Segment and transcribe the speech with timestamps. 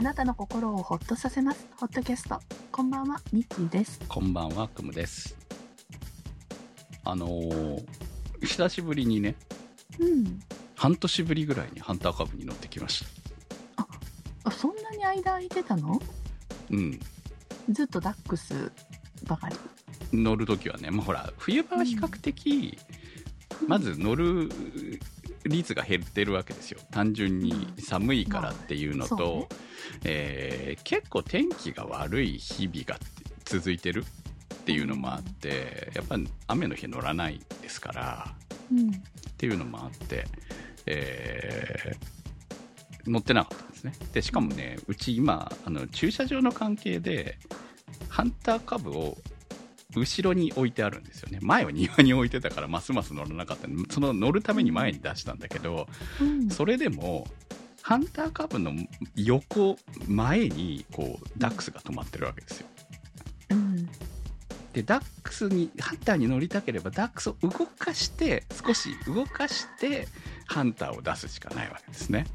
[0.00, 1.68] あなたの心をほっとさせます。
[1.76, 2.40] ホットキャスト。
[2.72, 4.00] こんばんは、ミッキーです。
[4.08, 5.36] こんばんは、くむです。
[7.04, 7.84] あのー
[8.40, 9.34] 久しぶりにね、
[9.98, 10.40] うん。
[10.74, 13.04] 半年ぶりぐらいにハンターカブに乗ってきまし
[13.76, 13.86] た。
[14.44, 16.00] あそんなに間空いてたの？
[16.70, 16.98] うん。
[17.68, 18.72] ずっとダックス
[19.26, 19.56] ばかり。
[20.14, 22.78] 乗るときはね、まあ、ほら、冬場は比較的、
[23.68, 24.48] まず乗る
[25.44, 26.80] 率が減ってるわけですよ。
[26.90, 29.46] 単純に寒いからっていうのと、まあね
[30.04, 32.98] えー結構天気が悪い日々が
[33.44, 34.04] 続いてる
[34.54, 36.16] っていうのもあって、やっぱ
[36.48, 38.34] 雨の日乗らないですから、
[38.70, 38.90] うん。
[38.90, 38.92] っ
[39.36, 40.26] ていうのもあって、
[40.86, 42.20] えー
[43.06, 43.92] 乗ってなかったんですね。
[44.12, 47.38] で、しかもね、うち今、あの駐車場の関係で、
[48.08, 49.16] ハンターカブを
[49.96, 51.38] 後ろに置いてあるんですよね。
[51.42, 55.88] 前は庭に置いてたから、ますます乗らなかったんでその乗るために前に出したんだけど、
[56.20, 56.50] うん。
[56.50, 57.26] それでも、
[57.82, 58.72] ハンターカブの
[59.16, 62.66] 横、前に、こう、ダックスが止まってるわけですよ。
[63.50, 63.88] うん。
[64.72, 70.06] でダックスにハンターに乗りたければダックスを動かして少し動かして
[70.46, 72.26] ハンターを出すしかないわけですね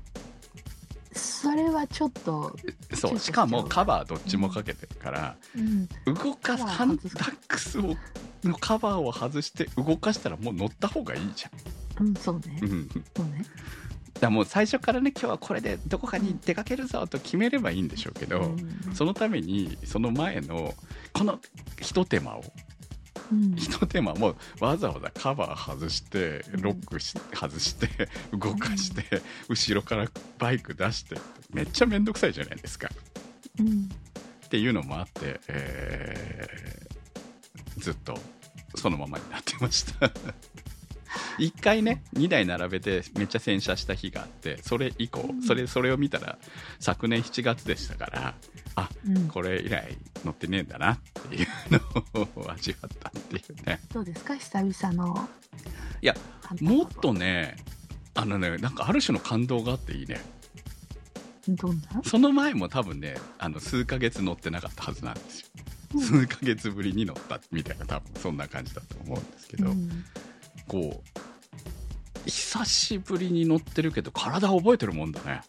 [1.16, 2.55] それはちょっと、
[2.94, 5.88] そうしかもカバーどっちもかけてるから、うん。
[6.13, 7.95] 動かすハンックスを
[8.44, 11.45] のカバーを外して動かしたらもう乗った方がいいじ
[11.99, 12.69] うん、そうねゃん、。
[12.69, 13.45] うん、そうね。
[14.21, 20.73] らもう最初からね今日はこれでどこかに出かけるぞと決めればいいんでしょうけど、うんそのためにその前の
[21.13, 21.39] この
[21.81, 22.43] ひと手間を
[23.31, 23.55] うん。
[23.55, 27.87] ひと手間もうわざわざカバー外してロックし外して
[28.31, 31.17] 動かして後ろからバイク出して
[31.53, 32.89] めっちゃめんどくさいじゃないですか
[33.59, 33.89] うん。
[34.45, 36.85] っていうのもあって、えー
[37.77, 38.17] ずっと
[38.75, 40.09] そのままになってました
[41.38, 46.38] 一回ね2台並べてめっちゃ洗車した日があってそれ以降それそれを見たら
[46.80, 48.35] 昨年7月でしたから
[48.75, 49.27] あうん。
[49.27, 50.99] これ以来乗ってねえんだなっ
[51.30, 54.36] ていうのを味わったっていうねどうですか？
[54.36, 55.30] 久々の。
[56.02, 56.15] いや
[56.61, 57.58] もっとね、
[58.14, 60.21] あのね、なんかある種の感動があっていいね。
[61.47, 62.02] どんな？
[62.03, 65.47] その前も多分ね、あの、数ヶ月乗ってなかったはずなんですよ。
[65.99, 70.03] 数ヶ月ぶりに乗ったみたいな、多分そんな感じだと思うんですけど、うん
[70.67, 75.42] こう、久しぶりに乗ってるけど、体覚えてるもんだね。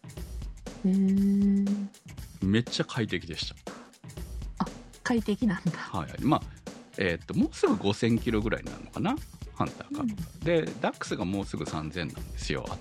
[0.85, 1.87] へー
[2.43, 3.53] めっちゃ快適でし
[5.03, 5.71] 快適なんだ。
[5.71, 5.79] た。
[5.99, 6.09] はい。
[6.21, 6.43] まあ、
[6.99, 9.17] えーっと、もうすぐ5000キロぐらいになるのかな？
[9.55, 12.65] ハンターカブが、で、ダックスがもうすぐ3000なんですよ。
[12.69, 12.77] あ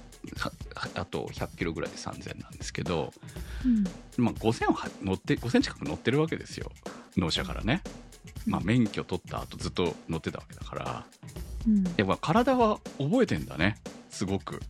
[0.75, 3.13] ああと100キロぐらいで3000なんですけど、
[3.63, 3.83] うん。
[4.17, 6.71] まあ、5000は乗って5000近く乗ってるわけですよ
[7.15, 7.83] 納車からね、
[8.47, 11.05] まあ、免許取った後ずっと乗ってたわけだから
[11.67, 11.83] うん。
[11.97, 13.77] やっぱ体は覚えてんだね
[14.09, 14.61] すごく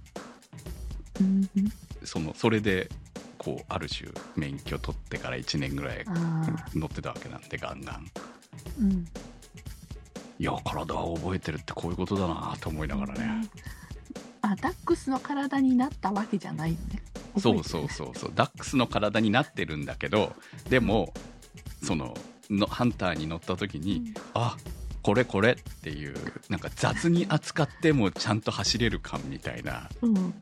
[1.19, 1.49] うん。
[2.03, 2.89] そのそれで
[3.37, 6.05] こうある種免許取ってから1年ぐらい。
[6.73, 8.11] 乗ってたわけなんでガンガン
[8.81, 9.07] うん。
[10.37, 13.47] いや体は覚えてるってこういうことだなと思いながらね、
[14.41, 17.01] あ、ダックスの体になったわけじゃないのね。
[17.37, 20.33] そうそうそうそうダックスの体になってるんだけど
[20.69, 21.13] でも
[21.83, 22.13] その
[22.49, 24.55] のハンターに乗った時に、あ
[25.05, 26.15] これこれっていう
[26.49, 30.15] なんか雑に扱ってもちゃんと走れる感みたいなうん。
[30.17, 30.33] うん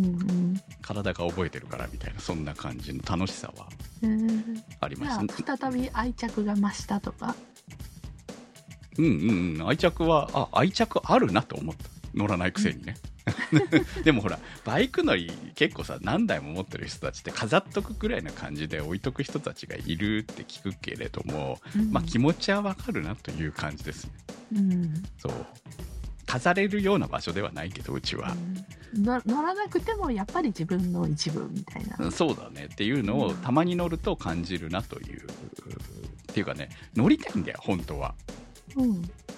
[0.00, 0.60] うん。
[0.82, 3.68] 体が覚えてるからみたいなそんな感じの楽しさは
[4.02, 7.36] えー、ありましたあ再び愛着が増したとか？
[8.98, 12.96] うんうんうん愛着はあ愛着あるなと思った乗らないくせにね、
[14.04, 21.90] でもほらバイク乗り結構さ何台も持ってる人たちって飾っとくくらいな感じで置いとく人たちがいるって聞くけれども、うん。
[21.90, 24.06] まあ気持ちはわかるなという感じです。
[24.06, 24.12] ね
[24.52, 25.02] うん。
[25.18, 25.32] そう。
[26.26, 28.36] 飾れるような場所ではないけどうちは、
[28.94, 29.02] うん。
[29.02, 31.96] の乗らなくてもやっぱり自分の一部みたいな。
[31.98, 33.36] うんそうだねっていうのをうん。
[33.38, 35.26] たまに乗ると感じるなという、っ
[36.26, 38.14] ていうかね乗りたいんだよ本当は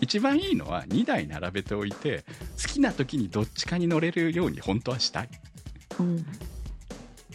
[0.00, 2.24] 一番いいのは2台並べておいて
[2.60, 5.28] 好きな時にどっちかに乗れるように本当はしたい
[5.98, 6.26] うん。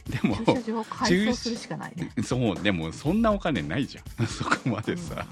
[0.10, 2.12] でも駐車場を改装するしかないね。
[2.24, 4.28] そうでもそんなお金ないじゃん。
[4.28, 5.26] そこまでさ、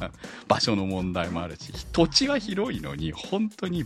[0.47, 3.85] 場所の問題もあるし土地は広いのに本当に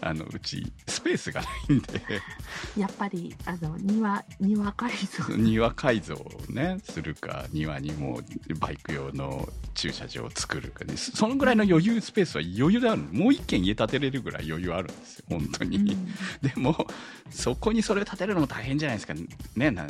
[0.00, 2.02] あのうちスペースがないんで。
[2.76, 5.34] やっぱり、あの、庭、庭改造。
[5.36, 15.86] 庭改造をねするか庭にもうバイク用の駐車場を作るかねそのぐらいの余裕スペースは余裕であるもう一軒家建てれるぐらい余裕あるんですよ本当に、うん。
[15.86, 16.86] でも
[17.30, 19.14] そこにそれを建てるのも大変じゃないですか。
[19.56, 19.86] ねな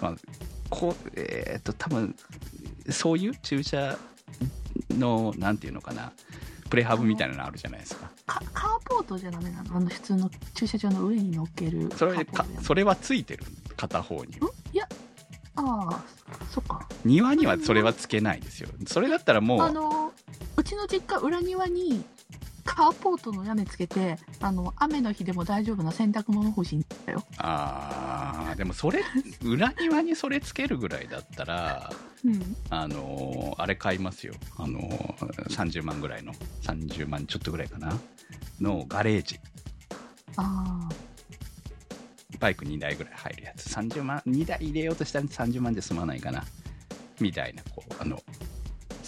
[0.00, 0.14] まあ
[0.68, 2.14] こうえーっと多分
[2.90, 3.98] そういう駐車
[4.90, 6.12] のなんていうのかな
[6.68, 8.10] プレハブみたいなのあるじゃないですか。
[8.26, 13.44] かカーポートじゃダメなのあの普通の駐車場の上に乗っけるそれかそれはついてる
[13.76, 14.30] 片方に。
[14.30, 14.36] んい
[14.72, 14.88] や
[15.56, 16.04] ああ
[16.50, 16.86] そっか。
[17.04, 18.68] 庭にはそれはつけないですよ。
[18.86, 20.12] それだったらもうあの
[20.56, 22.04] うちの実家裏庭に
[22.64, 28.09] カーポートの屋根つけてあの雨の日でも大丈夫な洗濯物干しに行ったよ、あー
[28.60, 29.00] でもそれ
[29.42, 31.90] 裏庭にそれつけるぐらいだったら
[32.22, 35.16] うん、あのーあれ買いますよ、あのー
[35.48, 36.34] 30万ぐらいの
[36.64, 37.98] 30万ちょっとぐらいかな。
[38.60, 39.40] のガレージ。
[40.36, 40.86] あ
[42.38, 43.72] バイク2台ぐらい入るやつ。
[43.72, 46.44] 30万2台入れようとしたら30万で済まないかな。
[47.18, 48.22] みたいなこうあの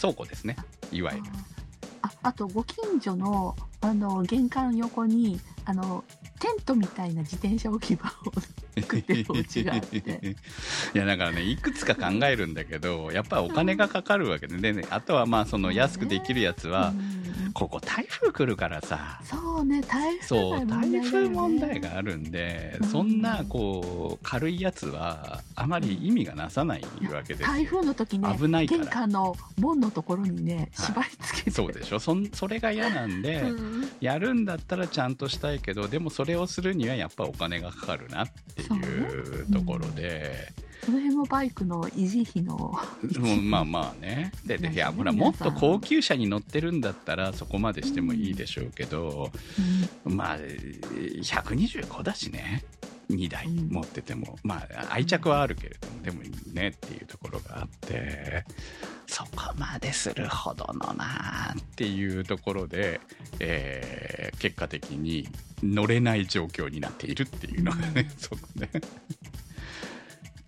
[0.00, 0.56] 倉庫ですね。
[0.90, 1.26] いわあゆる。
[2.00, 6.02] ああとご近所のあの玄関横にあの
[6.43, 8.33] テントみたいな自転車置き場を
[8.81, 9.97] 作ってるお家があって。
[10.93, 19.20] いやだからねいくつか考えるんだけどやっぱりお金がかかるわけでで、ね、あとはまあその安くできるやつは、うんここ台風来るからさ。
[19.25, 22.88] そうね台風そうが台風問題があるんで、うん。
[22.88, 26.82] そんなこう軽いやつはあまり意味がなさない
[27.12, 27.49] わけですよ。
[27.49, 28.81] 台風の時ね危ないから。
[28.81, 30.93] 玄関の門のところにねはい。
[30.93, 31.99] 縛り付けて、そうでしょ？
[31.99, 33.90] そんそれが嫌なんで、うん。
[34.00, 38.66] やるんだったらちゃんとしたいけどでもそれをするにはやっぱお金がかかるなってい
[39.40, 40.52] うところで、
[40.84, 42.73] その辺もバイクの維持費の
[43.43, 44.32] まあまあね。
[44.44, 49.31] ででいやねほらもっと高級車に乗ってるんだったらそこまでしてもいいでしょうけど、
[50.05, 52.64] まあ125だしね。
[53.11, 53.69] 2台うん。
[53.69, 58.44] 持ってても、まあ愛着はあるけれどもでもねっていうところがあって。
[59.06, 63.00] そこまでするほどのなっていうところで、
[63.40, 65.29] えー結果的に
[65.62, 68.70] 乗れない状況になっているっていうのがね、 そのね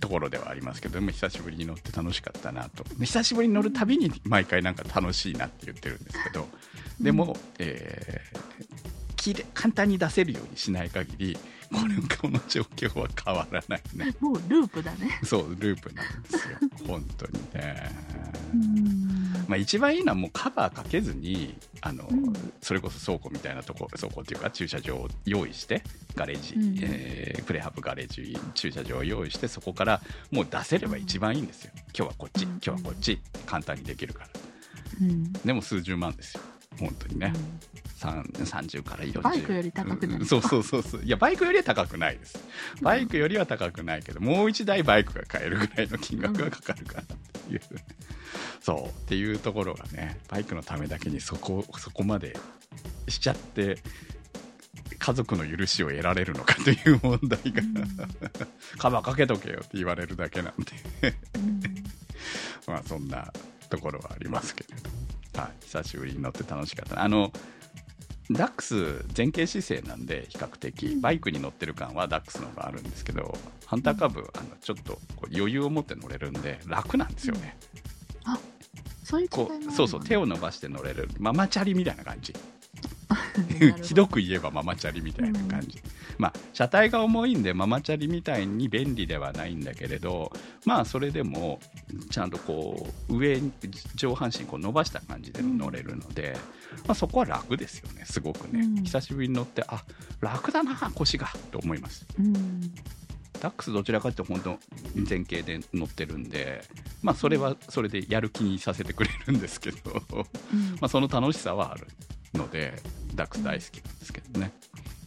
[0.01, 2.85] ところではありますけどでも久しぶりに乗って楽しかったなと。
[2.85, 6.47] で久しぶりに乗るたびに毎回なんか楽しいなって言ってるんですけど
[7.01, 8.55] でも、えー
[9.25, 11.39] きれ簡単に出せるようにしない限り
[11.75, 14.15] これこの状況は変わらないね。
[14.21, 15.21] もうループだね。
[15.25, 16.59] そうループなんですよ。
[16.87, 17.91] 本当にね、
[18.53, 19.33] うん。
[19.49, 22.33] まあ、一番いいのはもうカバーかけずにあの、うん。
[22.63, 25.83] それこそ倉庫みたいなとこ倉庫っていうか駐車場を用意して
[26.15, 26.79] ガレージ、うん。
[26.81, 30.01] えープレハブガレージ駐車場を用意してそこから
[30.31, 31.73] もう出せれば一番いいんですよ。
[31.75, 32.51] 今日はこっちうん。
[32.53, 34.29] 今日はこっち簡単にできるから。
[35.03, 35.33] うん。
[35.33, 36.41] でも数十万ですよ
[36.79, 37.33] 本当にね、
[37.97, 38.23] さん。
[38.23, 41.03] 30から40バイクより高くないうんそうそうそうそう。
[41.03, 42.39] いやバイクよりは高くないです。
[42.83, 47.05] バイクよりは高くないけどもう一台バイクが買えるぐらいの金額がかかるかなっ
[47.47, 47.61] ていう、
[48.61, 48.87] そう。
[48.87, 52.37] っていうところがねバイクのためだけにそこそこまで
[53.09, 53.79] しちゃって
[54.99, 57.63] 家族の許しを得られるのかという問題が、
[58.79, 60.55] カバーかけとけよって言われるだけなん
[61.03, 61.61] でうん。
[62.67, 63.31] まあそんな
[63.69, 64.94] ところはありますけれども、
[65.37, 67.05] はい、久しぶりに乗って楽しかったな。
[67.05, 67.33] あの
[68.31, 70.87] ダックス前傾姿勢なんで比較的。
[70.87, 71.01] うん。
[71.01, 73.37] バイクに乗ってる感はダックスの方があるんですけど
[73.67, 74.99] ハンターカブあのちょっと
[75.35, 77.57] 余裕を持って乗れるんで楽なんですよね、
[79.03, 81.11] そういう違いもこうそうそう手を伸ばして乗れる。
[81.19, 82.33] ママチャリみたいな感じ
[83.83, 85.81] ひどく言えばママチャリみたいな感じ、
[86.19, 90.33] まあ車体が重いんでママチャリみたいに便利ではないんだけれど
[90.65, 91.61] まあそれでも
[92.11, 93.53] ちゃんとこう上に
[93.95, 96.37] 上半身こう伸ばした感じで乗れるので、
[96.87, 98.05] まあ、そこは楽ですよね。
[98.05, 98.85] すごくね、うん。
[98.85, 99.85] 久しぶりに乗ってあ
[100.21, 102.07] 楽だな腰がと思います。
[102.19, 102.75] うん
[103.41, 104.51] ダックスどちらかというと本当
[104.97, 106.63] 前傾で乗ってるんで
[107.03, 109.79] まあそれはそれでやる気にさせてくれるんですけど
[110.53, 110.71] うん。
[110.81, 111.87] まあ、その楽しさはある
[112.33, 112.75] ので
[113.15, 114.53] ダックス大好きなんですけどね、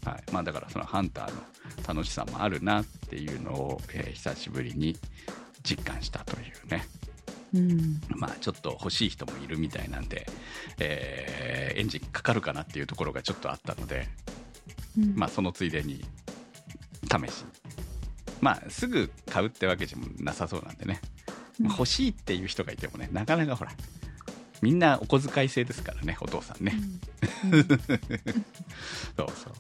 [0.06, 0.24] はい。
[0.32, 1.42] まあ、だからそのハンターの
[1.88, 4.98] 楽しさもあるなっていうのを、えー久しぶりに
[5.64, 6.88] 実感したというね、
[7.54, 8.00] うん。
[8.16, 10.26] まあ、ちょっと欲しい人もいるみたいなんで、
[10.80, 14.08] えーエンジンかかるかなっていうところがちょっとあったので、
[14.98, 15.14] うん。
[15.16, 16.04] まあ、そのついでに
[17.04, 17.46] 試し
[18.42, 21.02] まあすぐ買うってわけじゃなさそうなんでね、
[21.60, 23.72] まあ欲しいっていう人がいてもねなかなかほら
[24.62, 26.74] みんなお小遣い制ですからねお父さんね、
[27.46, 27.54] うん。
[27.54, 27.78] う んそう
[29.18, 29.54] そう。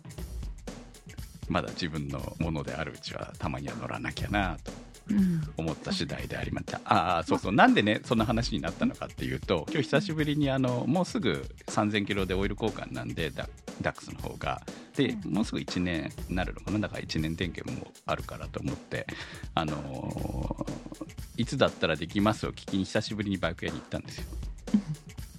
[1.49, 4.71] まだ自分のものであるうちはたまには乗らなきゃなと
[5.09, 5.41] うん。
[5.55, 6.81] 思った次第でありました。
[6.83, 7.51] ああそうそう。
[7.53, 13.47] なんでねそんな話になったのかっていうと今日久しぶりにあのもうすぐ3000キロでオイル交換なんでダ
[13.81, 14.61] ダックスの方が
[14.97, 16.79] でうんもうすぐ1年になるのかな？
[16.79, 19.05] だから1年点検もあるからと思って
[19.53, 20.87] あのー
[21.37, 24.25] いつだったらできますを聞きに久しぶりにバイク屋に行ったんですよ。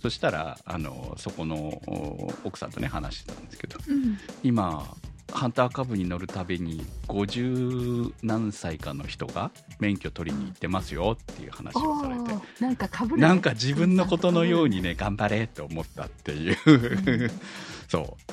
[0.00, 4.16] そしたらあのそこのお奥さんとね話してたんですけどうん。
[4.44, 4.86] 今
[5.32, 9.50] ハンターカブに乗るたびに50何歳かの人が
[9.80, 13.20] 免許取りに行ってますよっていう話をされてなんかかぶる。
[13.20, 17.30] なんか自分のことのようにね頑張れって思ったっていう、うん。
[17.88, 18.32] そう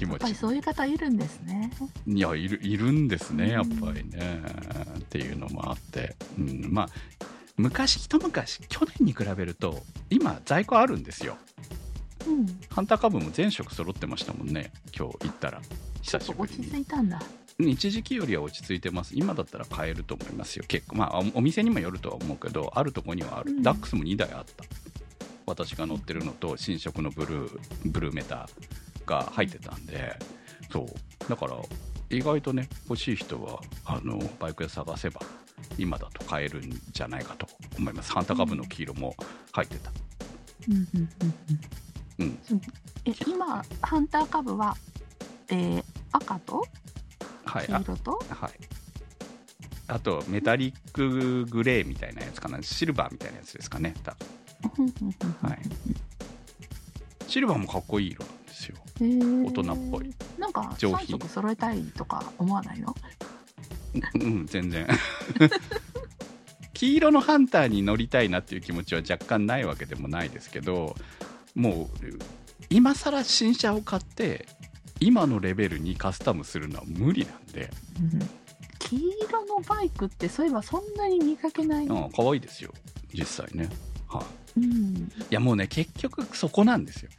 [0.00, 0.12] 気持ち。
[0.12, 1.70] やっぱりそういう方いるんですね。
[2.06, 4.42] いやいるいるんですねやっうんぱりね、
[4.98, 6.88] っていうのもあって、うん、まあ
[7.56, 11.36] 昔一昔去年に比べると今在庫あるんですよ。
[12.26, 12.46] うん。
[12.70, 14.72] ハンター株も全色揃ってましたもんね。
[14.96, 15.60] 今日行ったら。
[16.00, 16.64] 久しぶりに。
[16.64, 17.20] 着いたんだ。
[17.58, 19.12] 一時期よりは落ち着いてます。
[19.14, 20.64] 今だったら買えると思いますよ。
[20.66, 20.96] 結構。
[20.96, 23.62] まあおお店にもよるとは思うけどあるとこにはある、うん。
[23.62, 24.64] ダックスも2台あった。
[25.46, 28.48] 私が乗ってるのと新色のブルーブルーメタ
[29.06, 30.16] が入ってたんで
[30.72, 31.28] そう。
[31.28, 31.56] だから
[32.10, 35.20] 意外とね欲しい人はあのバイク屋探せば
[35.78, 37.46] 今だと買えるんじゃないかと
[37.78, 38.12] 思います。
[38.12, 39.14] ハンター株の黄色も
[39.52, 39.92] 入ってた。
[40.68, 41.08] うんうんうん
[42.18, 42.38] うん。
[42.50, 42.60] うん。
[43.04, 44.76] え、今、ハンター株は、
[45.48, 46.66] えー赤と？
[47.46, 48.12] 黄色と？
[48.28, 48.50] はい。
[49.86, 52.62] あとメタリックグレーみたいなやつかな。
[52.62, 53.94] シルバーみたいなやつですかね
[55.42, 55.58] はい。
[57.26, 58.30] シルバーもかっこいい色な
[59.00, 60.14] 大人っぽい。
[60.38, 61.16] なんか上品。
[61.16, 62.94] 3色揃えたいとか思わないの？
[64.14, 64.86] うんうん全然。
[66.74, 70.96] 黄色のハンターに乗りたいなっていう気持ちは若干ないわけでもないですけど
[71.54, 72.08] もう
[72.70, 74.48] 今更新車を買って
[74.98, 78.30] 今のレベルにカスタムするのは無理なんで、うん。
[78.78, 82.72] 黄色のバイクってそういえばそんなに見かけない、うん、可愛いですよ。
[83.12, 83.68] 実際ね。
[84.08, 84.22] は
[84.56, 84.60] い。
[84.60, 87.10] うん、いやもうね結局そこなんですよ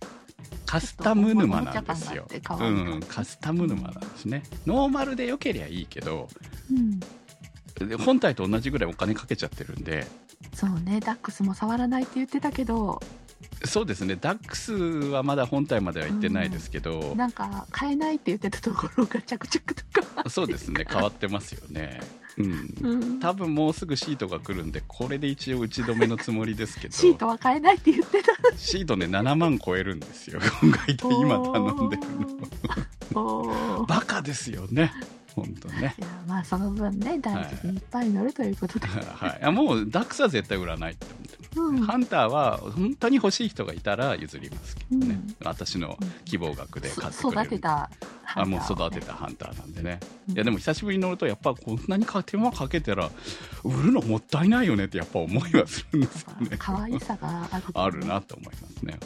[0.71, 2.25] カスタム沼なんですよ。
[2.29, 4.41] うんカスタム沼なんですね。
[4.65, 6.29] ノーマルで良けりゃいいけど
[6.71, 10.07] うん、で本体と同じぐらいお金かけちゃってるんで。
[10.53, 13.01] そうねダックスも触らないって言ってたけど
[13.65, 14.17] そうですね。
[14.19, 20.85] ダックスはまだ本体までは行ってないですけど、なんか買えないって言ってたところが着々とか、そうですね。
[20.89, 21.99] 変わってますよね。
[22.37, 22.73] うん。
[22.81, 26.93] うん、多分もうすぐシートが来るんでこれで一応打ち止めのつもりですけど。
[26.93, 30.39] シートは買えないって言ってたシートね7万超えるんですよ。
[30.87, 32.03] 大 体今頼んでる
[33.11, 33.85] の。
[33.87, 34.93] バカですよね。
[35.35, 35.95] 本当ね。
[35.97, 37.77] いやまあその分ね大事にい。
[37.77, 41.81] っぱい乗るということで、はい、いやもうダックスは絶対売らないって思ってうん。
[41.81, 45.35] ハンターは本当に欲しい人がいたら譲りますけどね、うん。
[45.43, 47.47] 私の希望額で買ってそくれる。
[47.47, 47.89] 育てた
[48.33, 53.09] あもう育てたハンターなんでね、いやでも久しぶりに乗るとやっぱこんなに手間かけたら
[53.63, 56.55] 売るのもったいないよねってやっぱ思いはするんですよね。
[56.57, 58.97] 可愛さがある、あるなと思いますね。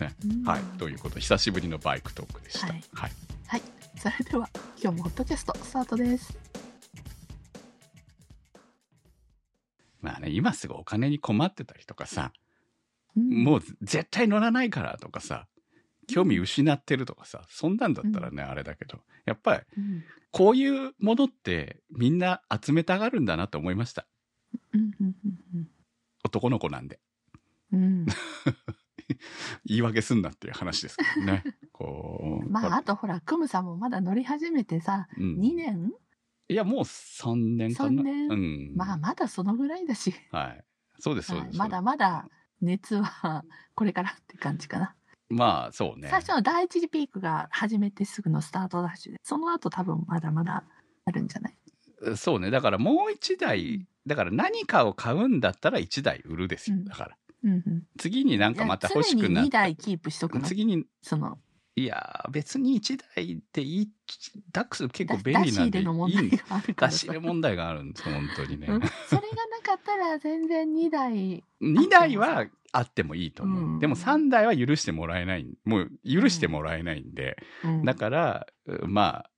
[0.00, 0.44] ね、うん。
[0.44, 0.62] はい。
[0.78, 2.66] ということで久しぶりのバイクトークでした。
[2.66, 2.84] はい。
[2.92, 3.12] はい。
[3.46, 3.62] はい。
[3.96, 4.48] それでは
[4.82, 6.36] 今日もホットキャストスタートです
[10.24, 12.32] ね今すぐお金に困ってたりとかさ、
[13.16, 13.44] うん。
[13.44, 15.46] もう絶対乗らないからとかさ
[16.06, 20.04] 興味失ってるとかさそんなんだったらね、あれだけどやっぱりうん。
[20.30, 24.04] こういうものってみんな集めたがるんだなと思いました。
[26.24, 26.98] 男の子なんで。
[27.72, 27.82] うん。
[27.82, 28.06] う ん
[29.64, 31.44] 言い訳すんなっていう話ですけどね。
[31.72, 35.38] こう まああとほらクムさんもまだ乗り始めてさうん。
[35.38, 35.92] 2年？
[36.48, 38.02] いやもう3年かな。
[38.02, 38.28] 3年？
[38.28, 38.72] うん。
[38.76, 40.64] まあまだそのぐらいだし、はい。
[40.98, 41.58] そうですそうです、はい。
[41.58, 42.28] まだまだ
[42.60, 44.94] 熱はこれからって感じかな、
[45.30, 46.08] まあそうね。
[46.08, 50.64] 最初の第一次ピークが始めてすぐのスタートダッシュでその後多分まだまだ
[51.06, 52.16] あるんじゃない？
[52.16, 52.50] そうね。
[52.50, 56.76] だからもう1台だから何かを買うんだったら1台売るですよ。
[56.76, 56.84] うん。
[56.84, 57.16] だから。
[57.44, 57.82] うんうん。
[57.98, 60.44] 次になんかまた欲しくいや常に2なった台キープしとくの？
[60.46, 61.38] 次にその
[61.76, 63.88] いや別に1台でいい
[64.52, 68.68] ダックス結だ構便利なんでいい出し入れ問題があるんです本当にね。
[68.68, 68.80] うん。
[69.08, 73.78] それがなかったら全然2台2台はあってもいいと思う、うん。
[73.80, 75.46] でも3台は許してもらえない。
[75.64, 77.84] もう許してもらえないんで、うん。
[77.84, 78.46] だから
[78.86, 79.30] まあ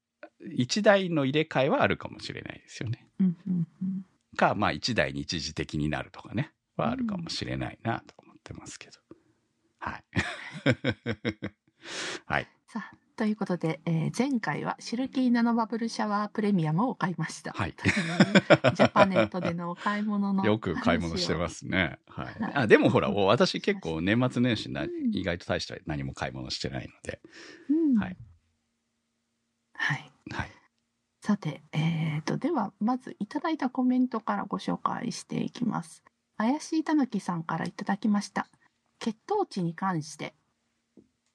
[0.59, 3.07] 1台の入れ替えはあるかもしれないですよね。
[3.19, 4.07] うんうんうん。
[4.37, 6.52] かまあ1台に一時的になるとかね。
[6.76, 8.99] はあるかもしれないなと思ってますけど、
[9.78, 10.05] はい
[12.26, 17.52] はいさあということで、えー前回はシルキーナノバブルシャワープレミアムを買いました。
[17.52, 21.99] はい ジャパネットでのお買い物のよく買い物してますすね。
[22.09, 22.52] はいはい。
[22.55, 27.21] あでもほら、私結構年末年始な、うん意外と大して何も買い物してないので。
[27.71, 28.16] うんはい。
[29.73, 30.12] はい。
[30.31, 30.50] はい。
[31.23, 36.05] さて、えー、と、では、まずいただいたコメントからご紹介していきます。
[36.37, 38.47] 怪しいたぬきさんからいただきました。
[38.99, 40.35] 血糖値に関して、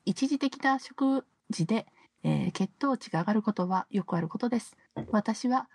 [0.06, 1.86] 一時的な食事で、
[2.24, 4.76] えー血糖値が上がることはよくあることです。
[5.12, 5.70] 私は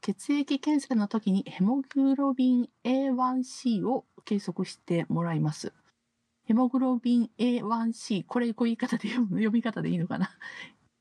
[0.00, 5.72] 血液検査の時にヘモグロビン A1C を計測してもらいます。
[6.44, 10.30] ヘモグロビン A1C、これこういう言い方で読む読み方でいいのかな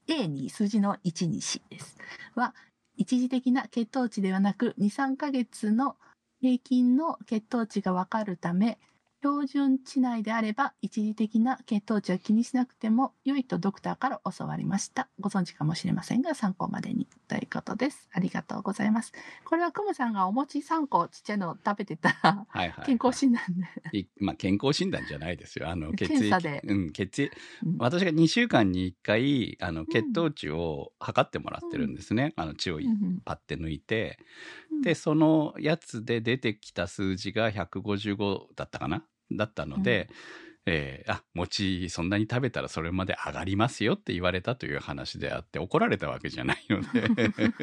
[0.07, 1.97] ?A に数字の1にしです。
[2.35, 2.53] は、
[2.95, 5.97] 一時的な血糖値ではなく、2、3ヶ月の
[6.41, 8.77] 平均の血糖値がわかるため、
[9.21, 15.09] 標準値内であれば一時的な血糖値は気にしなくても良いとドクターから教わりました。
[15.19, 18.07] ご存知かもしれませんが参考までにということです。
[18.13, 19.11] ありがとうございます。
[19.43, 22.85] これはクムさんがお餅3個ちっちゃいのを食べてたらはいはい。
[22.85, 23.41] 健康診断
[23.91, 23.97] で。
[23.99, 25.69] いまあ、健康診断じゃないですよ。
[25.69, 26.19] あの、血液。
[26.19, 27.31] 検査でうん、血液。
[27.65, 32.33] うん私が2週間に1回、あの、血糖値を測ってもらってるんですね。
[32.35, 34.19] あの、血をうんパッて抜いて。
[34.68, 39.05] うんで、そのやつで出てきた数字が155だったかな？
[39.31, 40.09] だったので、
[40.65, 47.11] えーあ、餅そんなに食べたらそれまで上がりますよって言われたという話であって、怒られたわけじゃないので、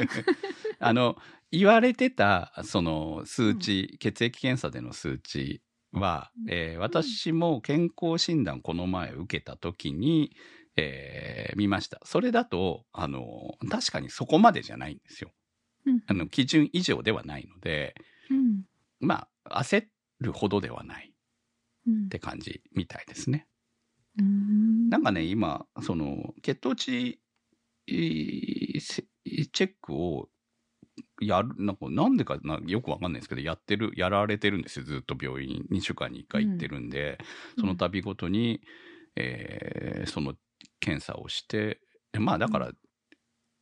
[0.78, 1.16] あの、
[1.50, 6.46] 言われてた、その数値、血液検査での数値は、うん。
[6.48, 10.36] えー私も健康診断この前受けた時に、
[10.76, 12.00] えー見ました。
[12.04, 13.22] それだと、あの、
[13.70, 15.32] 確かにそこまでじゃないんですよ。
[15.86, 16.02] うん。
[16.06, 17.94] あの、基準以上ではないので、
[18.30, 18.62] うん。
[19.00, 19.86] まあ、焦
[20.20, 21.12] るほどではない。
[21.86, 22.04] うん。
[22.06, 23.46] って感じみたいですね。
[24.18, 24.88] うん。
[24.88, 27.20] なんかね、今、その、血糖値、
[27.86, 30.28] チェックを
[31.20, 34.84] やる、なんか、なんでかな、よくわかんないですけど、やってる、やられてるんですよ。
[34.84, 37.18] ずっと病院に2週間に1回行ってるんで、
[37.58, 38.60] その度ごとに、
[39.16, 40.34] えーその
[40.80, 41.80] 検査をして、
[42.18, 42.72] まあ、だから、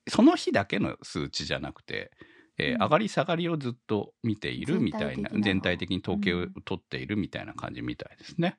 [0.09, 2.11] その日だけの数値じゃなくて、
[2.59, 2.83] えーうん。
[2.83, 8.59] 上がり下がりをずっと見ているみたいな、全体的に統計をうん取っているみたいな感じみたいですね。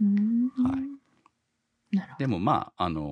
[0.00, 0.48] うん。
[0.64, 0.98] はい。
[2.18, 3.02] でもまあ、あの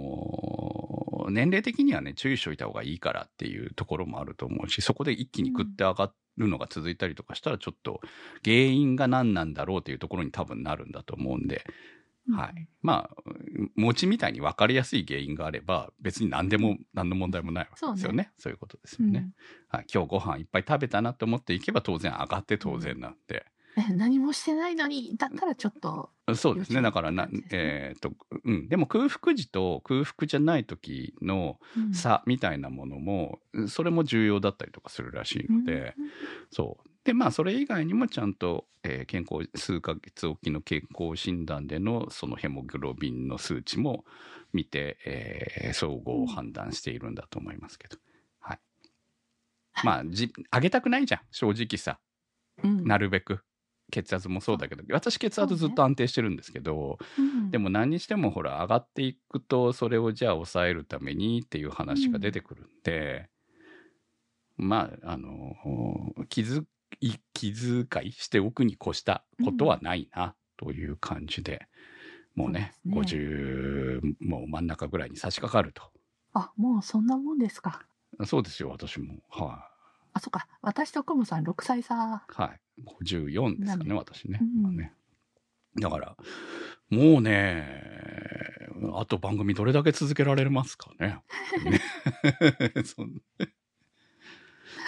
[0.73, 0.87] ー
[1.31, 8.01] 年齢的にはね、注意しといた方がいいからっていうところもあると思うし、そこで一気にグッて上がるのが続いたりとかしたら、ちょっと
[8.45, 11.73] 原因が何なんだろうっていうところに多分なるんだと思うんで、ど。
[12.33, 12.68] はい。
[12.83, 13.23] まあ、
[13.76, 18.33] 餅みたいに分かりやすい原因があれば、別に何でも、何の問題もないわけですよね。
[18.38, 19.28] そういうことですよね。
[19.68, 19.87] はい。
[19.92, 23.47] 今日ご飯いっぱい食べたなと思っていけば当然上がって当然なんで。
[23.76, 26.83] え 何もしてないのに、だったらちょっと、そうですね。
[26.83, 28.12] だからなえっ、と、
[28.45, 28.68] うん。
[28.68, 35.95] でも空腹時と空腹じゃない時のうん差みたいなものも、それも重要だったりとかするらしいので、
[36.50, 36.88] そう。
[37.04, 44.05] で、まあ、それ以外にもちゃんと、えー健康、数ヶ月おきの健康診断での、そのヘモグロビンの数値も
[44.53, 47.98] 見て、えー総合判断しているんだと思いますけど。
[48.40, 48.59] はい。
[49.85, 52.01] まあ、じ、上げたくないじゃん、正直さ。
[52.64, 53.45] うんなるべく。
[53.90, 57.51] 血圧もそうだけど、私血圧ずっと安定してるんですけど、うん。
[57.51, 63.31] でも何にしてもほら上がっていくとそれをじゃあ抑えるためにっていう話が出てくるんで、
[64.57, 65.55] まああの
[66.29, 66.64] 気づ
[67.01, 71.66] い気遣いしておくに越したことはないなという感じで、
[72.35, 75.83] もうねそうです50もう真ん中ぐらいに差し掛かると。
[76.35, 77.83] あ、もうそんなもんですか。
[78.25, 79.14] そうですよ私も。
[79.31, 79.65] はあ、
[80.20, 80.46] そっか。
[80.62, 81.94] 私とクムさん6歳差。
[81.94, 82.61] い、はい、
[83.02, 84.92] 54ですかねな私ね,、うんまあね
[85.81, 86.16] だから
[86.88, 87.66] もうね
[88.94, 91.18] あと番組どれだけ続けられますかね。
[91.64, 91.81] ね
[92.85, 93.20] そん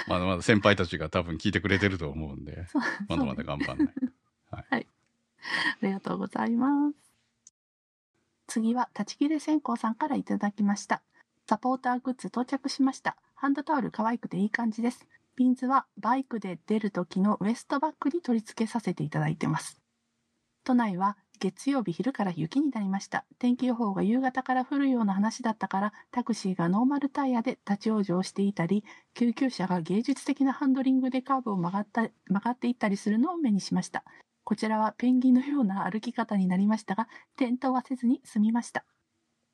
[0.07, 2.67] まだまだ先輩たちが多分聞いてくれてると思うんで、
[3.09, 3.85] まだまだ頑張んな
[4.79, 4.87] い。
[5.81, 6.97] ありがとうございます。
[8.47, 11.03] 次は、立ち切れ線香さんからいただきました。
[11.47, 13.17] サポーターグッズ到着しました。
[13.35, 15.07] ハンドタオル可愛くていい感じです。
[15.39, 19.81] ピンズはバイクで出る時のウエストバッグに取り付けさせていただいてます。
[20.65, 23.25] 都内は月曜日昼から雪になりました。
[23.39, 28.83] 天気予報が夕方から降るような話だったから、タクシーがノーマルタイヤで立ち往生していたり、
[29.15, 34.03] 救急車が芸術的なハンドリングでカーブを曲がった曲がっていったりするのを目にしました。
[34.43, 38.85] こちらはペンギンのような歩き方になりましたが、転倒はせずに済みました。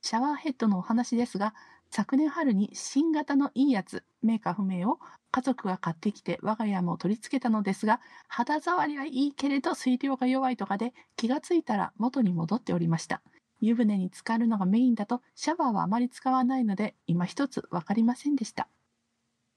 [0.01, 1.53] シャワーヘッドのお話ですが、
[1.97, 4.99] 昨年春に新型のいいやつ、メーカー不明を
[5.31, 13.23] 家族が買ってきて我が家も取り付けたのですが、肌触りはいいけれど水量が弱いとかで気がついたら元に戻っておりました。
[13.61, 18.67] 湯船に浸かるのがメインだとシャワーはあまり使わないので今一つわかりませんでした。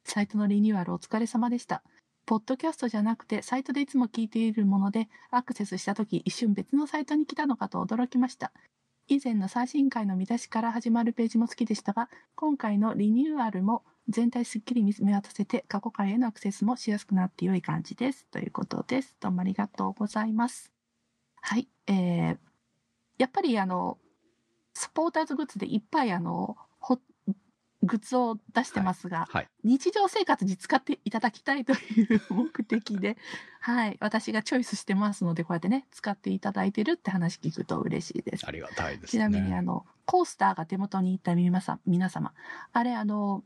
[0.03, 1.81] サイトのリニューアルお疲れ様でした。
[2.27, 8.51] ポッドキャストじゃなくてサイトでいつも聞いているものでアクセスした時一瞬別のサイトに来たのかと驚きました。
[9.09, 18.25] 以前の最新回の見出しから始まるページも好きでしたが、今回のリニューアルも全体すっきり見渡せて過去回へのアクセスもしやすくなって良い感じです。
[18.25, 19.15] ということです。
[19.21, 20.73] どうもありがとうございます。
[21.39, 21.69] はい。
[21.87, 22.37] えー、
[23.17, 23.97] やっぱりあの、
[24.73, 26.57] スポーターズグッズでいっぱいあの、
[27.83, 29.47] グッズを出してますが、はい。
[29.63, 33.17] 日常生活に使っていただきたいという目的で、
[33.61, 38.47] はい、私がチョイスしてますので、こうやってね、使っていただいてるって話聞くと嬉しいです。
[38.47, 39.19] ありがたいですね。
[39.19, 42.33] ちなみに、あの、コースターが手元にいった皆さん、皆様、
[42.71, 43.43] あれ、あの、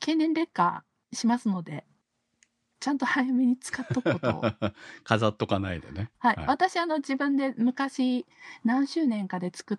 [0.00, 1.84] 経年劣化しますので、
[2.80, 4.42] ちゃんと早めに使っとくことを。
[5.04, 6.10] 飾っとかないでね。
[6.18, 6.36] はい。
[6.36, 8.26] はい私、あの、自分で昔、
[8.64, 9.78] 何周年かで作っ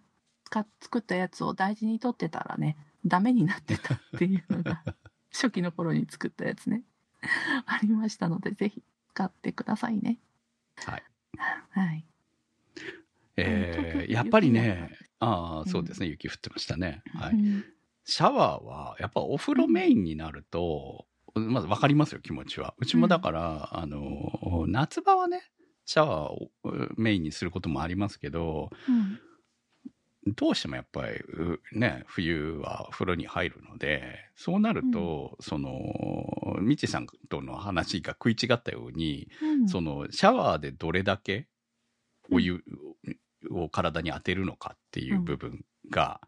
[0.49, 4.83] か作ったやつを大事に取ってたらね、ダメになってたっていうのが、
[5.31, 6.83] 初期の頃に作ったやつね。
[7.65, 8.81] ありましたので、ぜひ
[9.13, 10.19] 使ってくださいね。
[10.77, 11.03] はい。
[11.71, 12.05] はい。
[13.37, 17.03] えー、やっぱりね、ああ、そうですね、雪降ってましたね。
[17.13, 17.33] はい。
[17.33, 17.65] うん
[18.09, 22.73] シャワーは、やっぱお風呂メインになると、まず分かりますよ、気持ちは。
[22.79, 25.43] うちもだから、あの、夏場はね、
[25.85, 29.19] シャワーをうメインにすることもありますけど、うん
[30.35, 39.69] どうしてもやっぱり、うね、冬は風呂に入るので、そうなると、その、みちさんとの話が食い違ったように、うん。
[39.69, 41.47] その、シャワーでどれだけ
[42.31, 42.63] お湯
[43.51, 46.21] を体に当てるのかっていう部分が、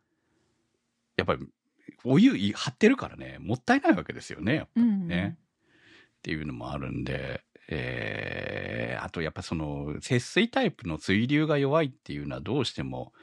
[1.18, 1.48] やっぱり、
[2.04, 5.38] お湯い張ってるからね、もったいないわけですよね、やっぱりうんね。
[6.20, 13.14] っていうのもあるんで、えーあとやっぱその、節水タイプの水流が弱いっていうのはどうしても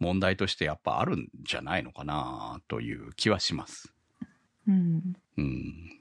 [0.00, 3.94] 問題としてやっぱあるんじゃないのかなという気はします。
[4.66, 5.14] うん。
[5.36, 6.00] うん。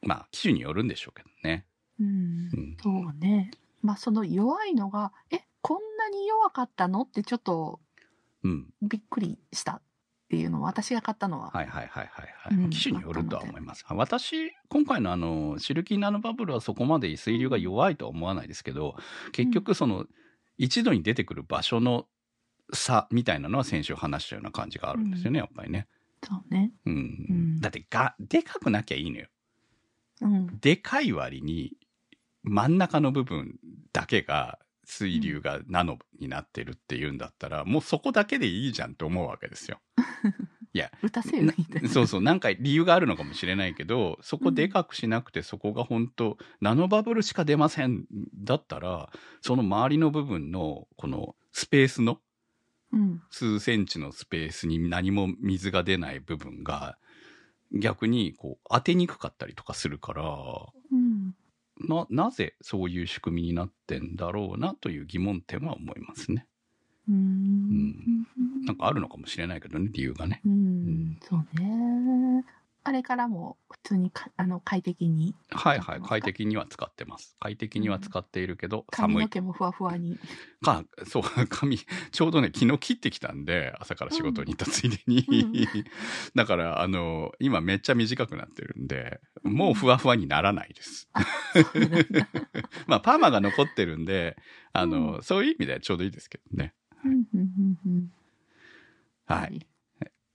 [0.00, 1.66] まあ、機種によるんでしょうけどね。
[2.00, 2.76] うんうん。
[2.82, 3.50] そうね。
[3.82, 7.02] まあ、その弱いのが、え、こんなに弱かったの？
[7.02, 7.80] ってちょっと
[8.42, 8.72] うん。
[8.80, 9.82] びっくりしたっ
[10.28, 11.50] ていうのは、私が買ったのは。
[11.50, 12.54] はいはいはいはいはい。
[12.64, 13.84] うん機種によるとは思います。
[13.88, 18.96] 私、今回のあの、シルキーナノバブルはそこまで水流が弱いとは思わないですけど、
[19.32, 20.06] 結局その、
[20.58, 22.06] 一度に出てくる場所の
[22.72, 25.86] 差みたいなのは先週話したような感じがあるんですよね、やっぱりね。
[26.24, 26.72] そうね。
[26.86, 26.94] うん。
[26.94, 26.98] う
[27.32, 29.26] んだってが、でかくなきゃいいのよ。
[30.22, 30.58] うん。
[30.60, 31.72] でかい割に、
[32.42, 33.58] 真ん中の部分
[33.92, 39.80] だけが水流がナノになってるっていうんだったら、もうそこだけでいいじゃんって思うわけですよ。
[41.02, 41.88] 打たせるみたいな。
[41.88, 52.18] そうそう、なんか理由があるのかもしれないけど、そこでかくしなくて、そこが本当ナノバブルしか出ませんだったら、その周りの部分の、このスペースの、うん。
[53.30, 56.98] 数センチのスペースに何も水が出ない部分が、
[57.72, 60.24] 逆にこう当てにくかったりとかするから、
[60.92, 61.34] うん。
[61.80, 66.46] な、なぜそういう仕組みになってんだろうなという疑問点は思いますね。
[67.08, 68.26] うーうんん。
[68.66, 70.42] なんかあるのかもしれないけどね、理由がね。
[70.44, 71.18] うん。
[71.22, 72.44] そうね。
[72.84, 76.00] あれからも普通にかあの快適にはいはい。
[76.00, 77.36] 快適には使ってます。
[77.38, 79.24] 快適には使っているけど、髪寒い。
[79.24, 80.18] の毛もふわふわに。
[80.62, 85.26] か、そう、 髪、ちょうどね、昨日切ってきたんで、朝から仕事に行ったついでに。
[85.28, 85.52] うん
[86.34, 91.08] だから、あの、今めっちゃ短くなってるんで、もうふわふわにならないです。
[92.86, 94.36] まあ、パーマが残ってるんで、
[94.72, 96.74] あの、うそういう意味ではちょうどいいですけどね。
[97.04, 98.12] うんうんうんうん
[99.26, 99.66] はい。。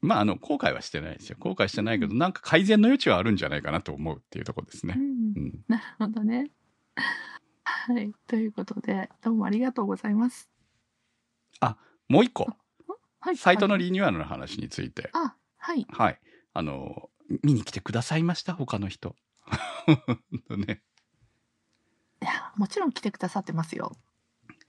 [0.07, 1.37] まあ、あの、後悔はしてないですよ。
[1.39, 4.99] 後悔してないけど、なんか改善の余地はあるんじゃないかなと思うっていうところですねう。
[4.99, 5.03] ん
[5.35, 5.63] うん。
[5.67, 6.51] なるほどね。
[7.63, 8.13] はい。
[8.27, 10.49] ということで、どうもありがとうございます。
[12.09, 12.47] もう一個、
[13.19, 13.37] はい。
[13.37, 15.09] サイトのはいリニューアルの話について。
[15.11, 15.85] あ、はい。
[15.89, 16.19] はい。
[16.53, 17.09] あの、
[17.43, 18.53] 見に来てくださいました？
[18.53, 19.13] 他の人。
[20.57, 20.81] ね。
[22.21, 23.91] いや、もちろん来てくださってますよ。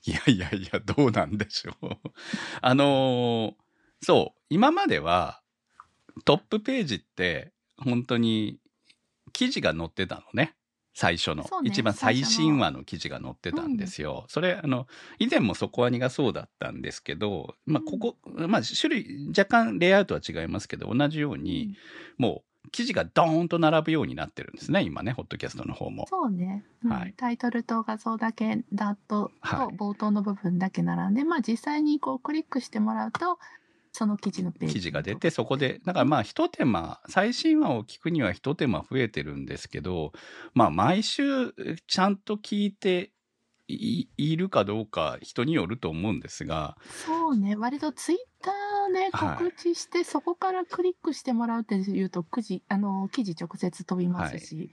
[0.04, 1.96] いやいやいや、どうなんでしょう。
[2.60, 3.54] あのー
[4.02, 5.40] そう、今までは、
[6.24, 8.58] トップページって、本当に、
[9.32, 10.54] 記事が載ってたのね。
[10.94, 11.44] 最初の。
[11.44, 11.48] ね。
[11.62, 14.24] 一番最新話の記事が載ってたんですよ。
[14.28, 14.88] それ、あの、
[15.20, 21.76] 以前もそこアニがそうだったんですけど、まあ、ここ、まあ、種類、若干レイアウトは違いますけど、同じように、
[22.16, 26.06] もう、記事がドーンと並ぶようになってるんですね、今ね、ホットキャストの方も。
[26.08, 26.90] そうね、うん。
[26.90, 27.14] はい。
[27.16, 29.76] タイトルと画像だけだと、はい。
[29.76, 33.38] と冒頭の部分だけ並んで、まあ実際にこうクリックしてもらうと、
[33.92, 34.74] その記事のページ。
[34.74, 40.12] 記事が出て、そこで、だからまあ、一手間、最新話を聞くには一手間増えてるんですけど、
[40.54, 41.54] まあ、毎週、
[41.86, 43.12] ちゃんと聞いて
[43.68, 54.70] いいるかどうか、人によると思うんですが、そうね、割とツイッターではい告知して、そこからクリックしてもらうっていうと、くじ、あの、記事直接飛びますし。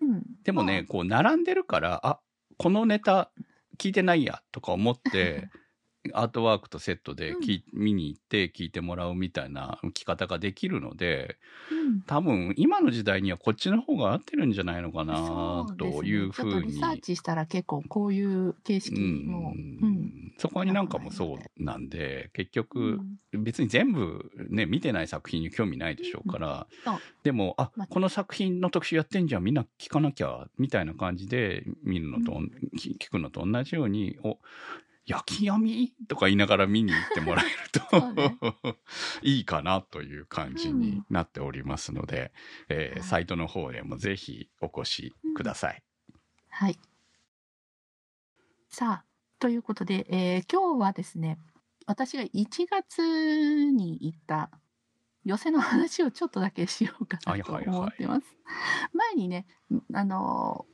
[0.00, 0.22] うん。
[0.42, 2.20] でもね、こう、並んでるから、あ、
[2.56, 3.30] このネタ
[3.76, 5.50] 聞いてないや、とか思って、
[6.14, 11.36] アートワークとセットで聞い見に行って聞いてもらうみたいな聞き方ができるので、
[11.70, 12.00] まあ、うん。
[12.06, 20.32] 多分今の時代にはこっちの方が合ってるんじゃないのかなというふうちょっとリにサーチしたら結構こういう形式も、うん。
[20.38, 23.16] そこになんかもそうなんで、結う局、ん。
[23.32, 26.66] 別に全部ね、見てない作品に興味ないでしょうから、
[27.22, 32.32] でも、あまあ、この作品の特集やってんじゃん、みんな聞かなきゃ、みたいな感じで見るのと、
[32.76, 34.38] き聞くのと同じように、お、
[35.10, 35.92] 焼き闇？
[36.08, 37.52] とか言いながら見に行ってもらえる
[38.62, 38.78] と、
[39.22, 42.32] いいかなという感じになっておりますので、
[42.68, 45.82] えーはいサイトの方へもぜひお越しください。
[46.48, 46.78] はい。
[48.68, 49.04] さあ、
[49.40, 51.38] ということで、えー今日はですね、
[51.86, 53.02] 私が1月
[53.72, 54.50] に行った
[55.24, 58.26] 寄せの話をちょっとだけしようかなとはいはいはい思ってます。
[58.92, 59.46] 前にね、
[59.92, 60.66] あの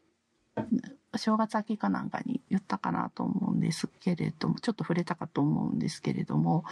[0.56, 6.64] ー正月明けかなんかに言ったかなと思うんですけれども、ちょっと触れたかと思うんですけれども、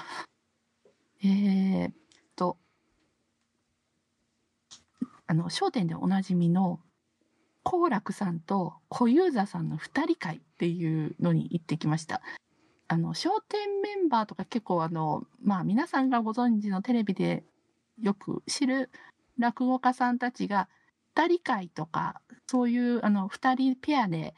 [1.23, 1.95] えーっ
[2.37, 2.59] と、
[5.27, 6.81] あの、商店でおなじみの、
[7.65, 12.21] 幸楽さんと小遊三さんの二人会っていうのに行ってきました。
[12.89, 17.43] あの、商店メンバーとか結構あの、まあ皆さんがご存知のテレビで
[17.99, 18.91] よく知る
[19.39, 20.69] 落語家さんたちが
[21.17, 24.35] 二人会とか、そういうあの二人ペアで、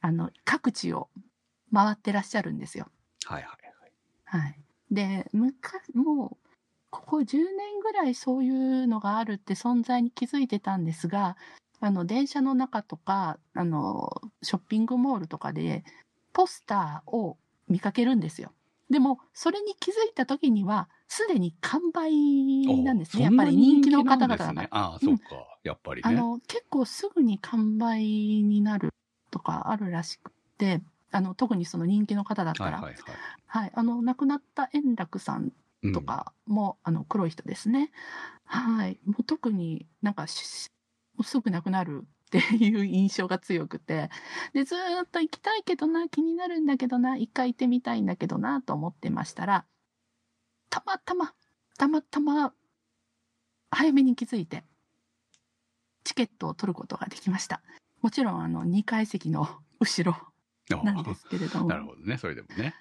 [0.00, 1.08] あの、各地を
[1.72, 2.88] 回ってらっしゃるんですよ。
[3.24, 4.44] はいはいはい。
[4.44, 4.60] はい。
[4.90, 6.48] で、昔、もう、
[6.90, 11.36] ここ10年ぐらいそういうのがあるって存在に気づいてたんですが、
[11.80, 14.10] あの、電車の中とか、あの、
[14.42, 15.84] ショッピングモールとかで、
[16.32, 17.36] ポスターを
[17.68, 18.52] 見かけるんですよ。
[18.90, 23.24] でも、それに気づいた時には、すでに完売なんですね。
[23.24, 24.36] やっぱり人気の方々。
[24.36, 24.68] がね。
[24.70, 25.24] ああ、そうか。
[25.62, 26.08] やっぱりね。
[26.08, 28.90] あの、結構すぐに完売になる
[29.30, 33.02] とかあるらしくて、あの、特にその人気の方だったら、はいはいはい。
[33.46, 37.92] はい、あの亡くなった円楽さんうんとかも、あの黒い人ですね。
[38.44, 40.70] はい、もう特になんかし
[41.16, 44.10] もうすぐ亡くなるっていう印象が強くて、
[44.52, 49.64] でずーっと行きたいけどな気になるんだけどな一回行ってみたいんだけどなと思ってましたら、
[50.76, 51.32] たまたま
[51.78, 52.52] たまたま
[53.70, 54.62] 早めに気づいて
[56.04, 57.62] チケットを取ることができました。
[58.02, 59.48] もちろんあの2階席の
[59.80, 60.16] 後ろ
[60.84, 61.66] なんですけれども。
[61.66, 62.18] なるほどね。
[62.18, 62.74] それでもね。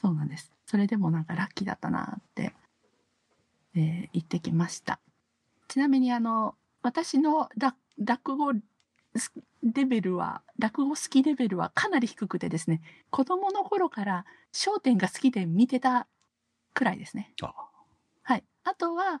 [0.00, 0.52] そうなんです。
[0.66, 2.54] それでもなんかラッキーだったなって、
[3.74, 5.00] えー言ってきました。
[5.68, 8.52] ちなみにあの、私の落落語
[9.16, 9.32] す
[9.62, 14.26] レベルは、落語好きレベルはかなり低くてですね、子供の頃から
[14.66, 16.06] 笑点が好きで見てた
[16.78, 17.32] くらいですね。
[17.42, 17.52] あ
[18.22, 18.44] はい。
[18.62, 19.20] あとは、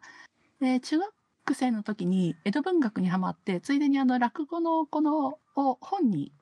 [0.60, 6.32] えー中学生の時に江戸文学にハマって、ついでにあの落語のこのを本に、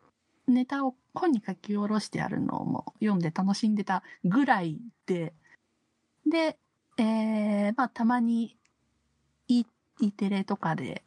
[0.46, 5.32] ネタを本に書き下ろしてあるのも読んで楽しんでたぐらいで、
[6.28, 6.58] で、
[6.98, 8.58] えーまあたまに
[9.48, 9.64] E,
[10.02, 11.02] E テレとかで、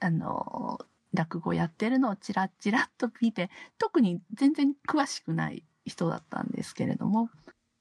[0.00, 0.78] あの、
[1.12, 7.28] 落語やってるのをチラッチラッと見て、特に全然詳しくない人だったんですけれども、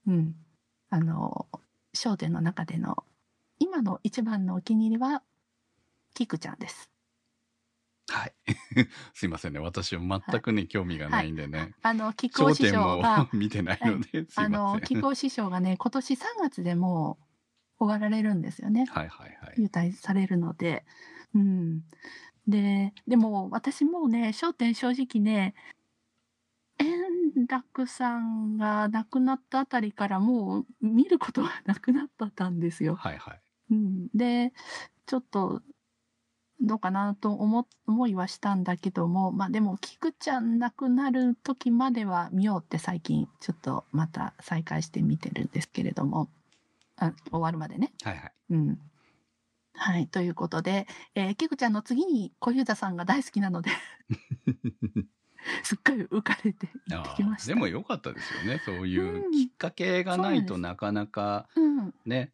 [0.07, 0.35] うん。
[0.93, 1.47] あの、
[2.05, 3.03] 笑点の中での
[3.57, 5.23] 今の一番のお気に入りは、
[6.13, 6.91] キクちゃんです。
[8.07, 8.33] はい。
[9.15, 9.59] すいませんね。
[9.59, 11.73] 私は全くね、興味がないんでね。
[11.81, 14.81] あの、木久焦扇師匠が、見てないので、すいあの、ません。
[14.81, 17.17] 木久扇師匠がね、今年3月でも
[17.79, 18.85] う終わられるんですよね。
[18.85, 19.53] はいはいはい。
[19.57, 20.85] 優待されるので。
[21.33, 21.81] うん。
[22.47, 25.55] で、でも私もうね、笑点正直ね、
[26.79, 32.95] 円楽さんが亡くなったあたりからもう見ることがなくなったんですよ。
[32.95, 33.41] はいはい。
[33.71, 34.53] うん、で
[35.05, 35.61] ちょっと
[36.61, 46.29] どうかなと思思いはしたんだけどもまあでも菊ちゃん亡くなる時までは見ようって最近ちょっとまた再開して見てるんですけれども
[46.97, 47.91] あ終わるまでね。
[48.03, 48.31] はいはい。
[48.51, 48.79] うん
[49.75, 50.07] はい。
[50.07, 53.71] ということで、えー、菊ちゃんの次に小遊三さんが大好きなので、
[55.63, 57.53] すっかり浮かれて行ってきました。
[57.53, 58.61] でも良かったですよね。
[58.65, 61.93] そういううんきっかけがないとなかなかうん。
[62.05, 62.31] ね。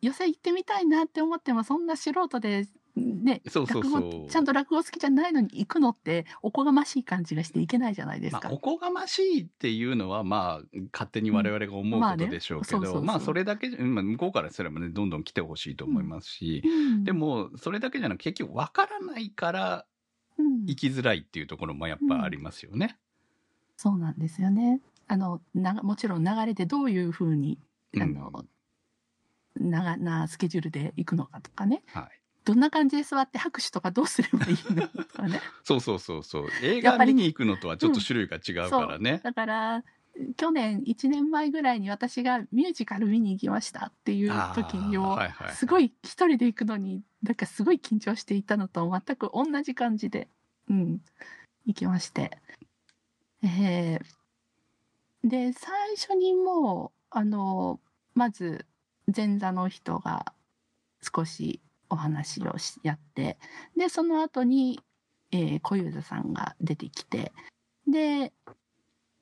[0.00, 8.50] 寄席行ってみたいなって思っても、そんな素人で、ね、そうそうそうちゃんと落語好きじゃないのに行くのっておこがましい感じがしていけないじゃないですまあ、か。
[8.52, 19.86] おこがましいっていうのは、まあ、勝手に我々が思うことでしょうけど、うんまあねそれだけじゃ、まあ、向こうからすればね、どんどん来てほしいと思いますし、うんで、も、それだけじゃなく結局、わからないから
[20.38, 22.98] うん生きづらいっていうところもやっぱありますよね。
[23.76, 24.80] そうなんですよね。
[25.06, 27.58] あのなもちろん流れでどういうふうに
[28.00, 28.48] あのうん
[29.70, 32.20] 長なスケジュールで行くのかとかねはい。
[32.44, 36.48] どんな感じで座って拍手とかどうすればいいのとかね そうそうそうそう。
[36.62, 39.20] 映画見に行くのとはちょっと種類が違うからね。
[39.22, 39.84] だから
[40.36, 50.28] 去年1年前ぐらいに私がミュージカル見に行きましたっていう時にもはいはいすごい一人で行くのになんかすごい緊張していたのと全く同じ感じで、
[50.70, 51.00] うん、
[51.66, 52.38] 行きまして。
[53.42, 54.24] えー
[55.24, 57.80] で最初にもうあの
[58.14, 58.66] まず
[59.14, 60.34] 前座の人が
[61.00, 63.38] 少しお話をしやって
[63.76, 64.80] でその後に、
[65.32, 67.32] えー小遊三さんが出てきて
[67.86, 68.32] で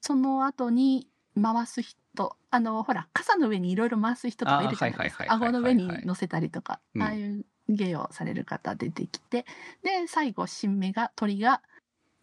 [0.02, 1.08] その後に
[1.40, 9.46] 回す人あのほら傘の上にいろいろ回す人とかいるじゃないですか顎の上に乗せたりとか、うんああいう芸をされる方出てきて
[9.82, 11.62] で最後新芽が鳥が、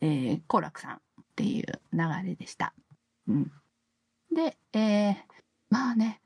[0.01, 0.99] えー、好楽さんっ
[1.39, 2.73] っていう流れでした。
[3.29, 3.51] うん。
[4.35, 5.15] で、えー
[5.69, 6.19] まあね、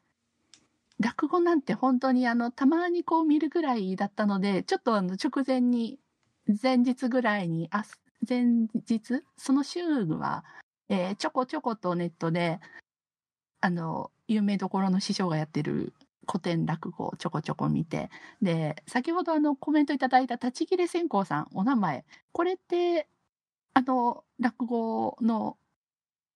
[1.00, 6.00] 落語なんて本当にあの、たまにこう見るぐらいだったので、ちょっとあの、直前に、
[6.62, 7.84] 前日ぐらいに、あ、
[8.28, 9.24] 前日？
[9.38, 10.44] その週は、
[10.90, 12.60] えーちょこちょことネットで、
[13.62, 15.94] あの、有名どころの師匠がやってる
[16.28, 18.10] 古典落語をちょこちょこ見て、
[18.42, 23.08] で、先ほどあのコメントいただいた立ち切れ線香さん、お名前、これって、
[23.74, 25.58] あの、落語の、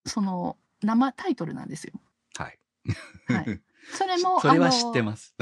[0.05, 1.93] その、生タイトルなんですよ。
[2.37, 2.59] はい。
[3.27, 3.61] はい。
[3.91, 5.35] それも、 それは知ってます。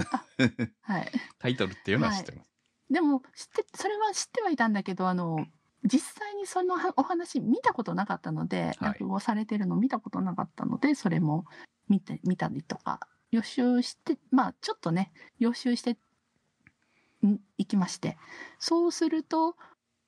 [0.82, 1.12] はい。
[1.40, 2.52] タイトルっていうのは知ってます。
[2.90, 5.46] でも、知って、それは知ってはいたんだけど、あの、
[5.86, 11.46] 実際にそのはお話見たことなかったので、はい落語されてるの見たことなかったので、それも
[11.88, 13.00] 見て、見たりとか、
[13.32, 15.98] 予習して、まあ、ちょっとね、予習して、
[17.26, 18.18] んいきまして。
[18.60, 19.56] そうすると、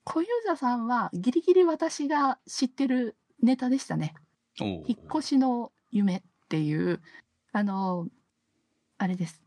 [0.04, 4.16] 小遊三さんはギリギリ私が知ってるネタでしたね。
[4.60, 7.02] 引っ越しの夢っていう、
[7.52, 8.08] あの、
[8.98, 9.47] あれです。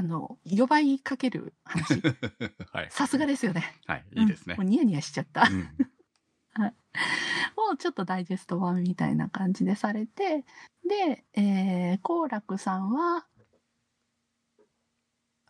[0.00, 2.00] あの、予売かける話。
[2.72, 2.90] はい。
[2.90, 3.78] さすがですよね。
[3.86, 4.06] はい。
[4.16, 4.70] いいですねうんもう。
[4.70, 5.42] ニヤニヤしちゃった。
[5.42, 5.68] うん
[7.72, 10.44] をちょっとダイジェスト版みたいな感じでされて、
[10.88, 13.26] で、えー、好楽さんは、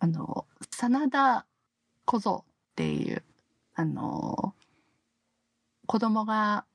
[0.00, 1.46] あの、真田
[2.04, 3.22] 小僧っていう、
[3.74, 4.54] あの、
[5.86, 6.66] 子供が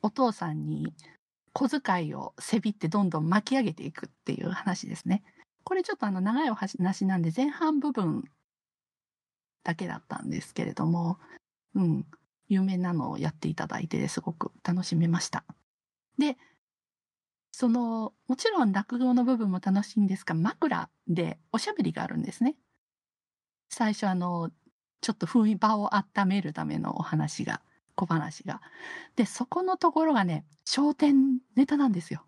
[0.00, 0.94] お父さんに
[1.52, 5.24] 小遣いをせびってどんどん巻き上げていくっていう話ですね。
[5.70, 8.24] これちょっとあの長いお話なんで前半部分
[9.62, 11.20] だけだったんですけれども、
[11.76, 12.06] うん、
[12.48, 15.44] 有名なのをやっていただいてすごく楽しめました。
[16.18, 16.36] で、
[17.52, 22.56] その、もちろん落語の部分も楽しいんですが、枕でおしゃべりがあるんですね。
[23.68, 24.50] 最初あの、
[25.02, 27.62] ちょっと雰囲場を温めるためのお話が、
[27.94, 28.60] 小話が。
[29.14, 32.26] で、そこのところがね、焦点ネタなんですよ。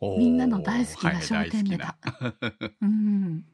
[0.00, 3.44] みんなの大好きなはい商店ネタ大好きなうん。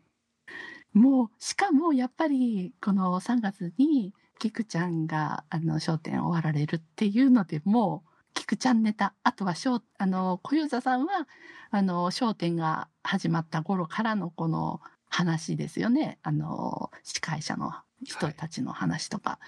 [0.95, 9.15] もう、しかもやっぱり、この3月に、菊ちゃんが、あの、商店終わられるっていうので、もう、菊ちゃんネタ。
[9.23, 11.27] あとは、しょうあの、小遊三さんは、
[11.71, 16.19] あの、商店が始まった頃からのこの話ですよね。
[16.23, 17.73] あの、司会者の
[18.05, 19.39] 人たちの話とか。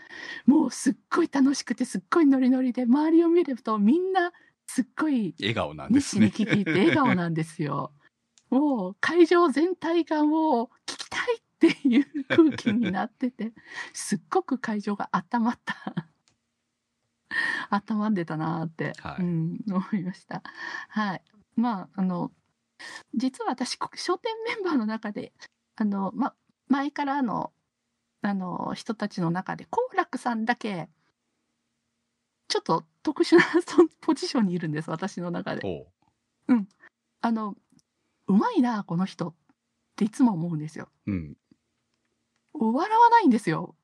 [0.47, 4.33] もう、すっごい楽しくて、すっごいノリノリで、周りを見ると、みんな、
[4.69, 6.27] すっごい笑顔なんですね。
[6.27, 7.93] 聞いて笑顔なんですよ。
[8.51, 13.53] もう会場全体がもう聞きたいっていう空気になってて、
[13.93, 15.75] すっごく会場が温まった。
[17.71, 20.43] 温まってたなーって、はいうん、思いました。
[20.89, 21.23] はい。
[21.57, 22.31] まあ、あの、
[23.15, 25.33] 実は私、こ商店メンバーの中で、
[25.77, 26.35] あの、ま、
[26.69, 27.53] 前からの、
[28.23, 30.89] あの、人たちの中で、好楽さんだけ、
[32.49, 35.63] ちょっと特殊なそポジションにいるんです、私の中で。
[35.65, 35.87] おう
[37.21, 37.57] あの、
[38.27, 39.35] うまいな、この人っ
[39.97, 40.89] ていつも思うんですよ。
[41.07, 41.37] うん。
[42.53, 43.75] 笑わないんですよ。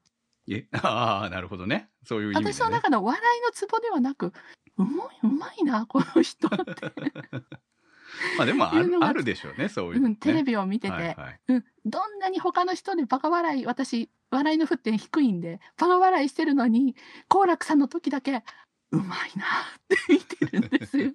[0.49, 1.91] え、ああ、なるほどね。
[2.05, 2.53] そういう意味で、ね。
[2.53, 4.33] 私の中の笑いのツボではなく、
[4.77, 6.57] うまい、うまいな、この人って。
[8.39, 16.97] まあでもあるあるでしょうね、そういうの、ねうん、テレビを見てて、はいはいうん、どんなに他の人でバカ笑い、私、笑いの沸点低いんで、バカ笑いしてるのに、
[17.29, 18.43] 好楽さんの時だけ、
[18.91, 21.13] うまいなって見てるんですよ。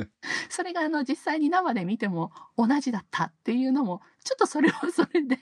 [0.50, 5.38] それがあの実際に生で見ても同じだったっていうのも、ちょっとそれはそれで、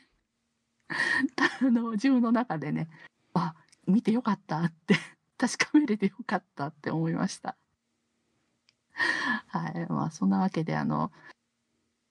[0.91, 2.89] あの自分の中でね、
[3.35, 3.55] あ、
[3.87, 4.97] 見てよかったって、
[5.39, 7.57] 確かめれてよかったって思いました。
[8.93, 9.87] はい。
[9.89, 11.13] まあそんなわけであの、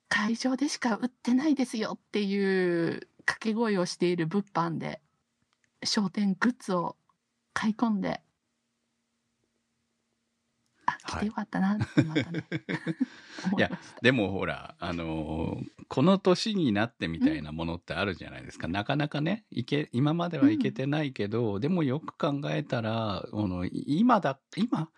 [0.10, 5.02] 会場でしか売ってないですよっていう掛け声をしている物販で、
[5.84, 6.98] 商店グッズを
[7.54, 8.22] 買い込んで、
[10.86, 12.32] あ、来てよかったな いました。
[14.02, 18.68] でもほら、あのーこの年になってみたいなものってあるじゃないですか。
[18.68, 24.92] なかなかね、いけ、今まではいけてないけど、でもよく考えたら、あの、今だ、今、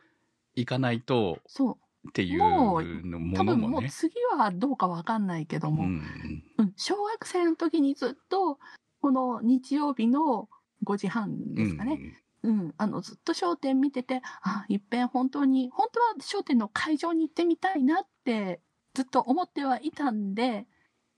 [0.53, 2.09] 行かないとそう。
[2.09, 3.85] っていうもうの多分ものもね。
[3.85, 6.43] もう次はどうかわかんないけども、うん。
[6.57, 8.59] うん小学生の時にずっと、
[9.01, 10.49] この日曜日の
[10.83, 12.21] 5時半ですかね。
[12.43, 18.61] うん、あの、ずっと商店見てて、あ、いっぺん本当に、本当は商店の会場に行ってみたいなって、
[18.93, 20.65] ずっと思ってはいたんで、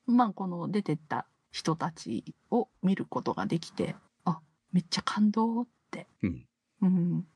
[0.05, 3.95] まあ、この出てった人たちを見ることができて、
[4.25, 4.41] あ、
[4.73, 6.07] めっちゃ感動って。
[6.21, 6.45] うん。
[6.81, 7.27] うん。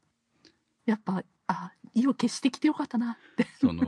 [0.86, 3.47] やっぱ、あ、意を決してきてよかったなって。
[3.61, 3.84] その、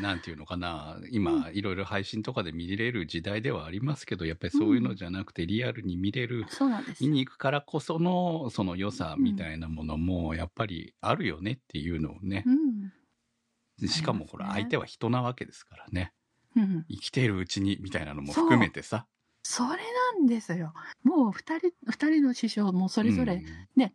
[0.00, 13.84] なんていうのかな、今、いろいろ配信とかで見れる時代ではありますけど、やっぱりそういうのじゃなくて、リアルに見れる、そうなんです見に行くからこその、その良さみたいなものも、やっぱりあるよねっていうのをねう。
[13.84, 13.88] ん。
[13.88, 16.12] しかもほら、ありますね相手は人なわけですからね。
[16.56, 16.84] うん。
[16.88, 19.06] 生きているうちに、みたいなのも含めてさ。
[19.42, 19.68] それ
[20.18, 20.72] なんですよ。
[21.02, 23.92] もう二人、二人の師匠もそれぞれうん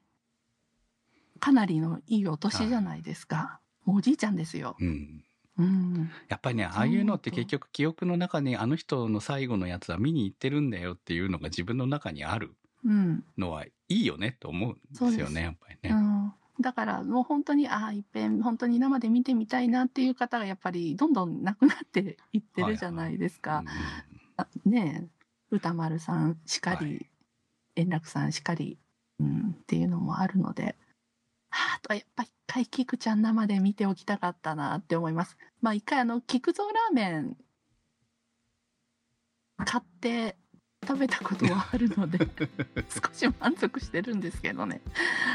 [1.40, 3.62] かなりのいいお年じゃないですか。
[3.86, 4.76] もうおじいちゃんですよ。
[4.80, 5.24] うん。
[5.60, 6.10] うん。
[6.28, 12.56] やっぱりね、ああいうのって結局記憶の中にあの人の最後のやつは見に行ってるんだよっていうのが自分の中にある
[12.86, 13.24] うん。
[13.38, 15.96] のはいいよねと思うんですよそうですね、やっぱりね。
[15.96, 16.34] うん。
[16.62, 23.64] だからもう本当に、ああ、いっぺん本当に生で見てみたいなっていう方がやっぱりどんどん亡くなっていってるじゃないですか。
[24.38, 25.08] あねえ、
[25.52, 27.10] 歌丸さんしかり、はい
[27.80, 28.78] 円楽さんしかり、
[29.20, 30.70] うん、っていうのもあるので、は
[31.52, 35.38] あ、あとはやっぱ一回菊ちゃん生で見ておきたかったなって思います。
[35.62, 37.38] まあ一回あの、菊蔵ラーメン
[39.66, 40.36] 買って
[40.88, 42.20] 食べたことはあるので、
[42.90, 44.82] 少し満足してるんですけどね。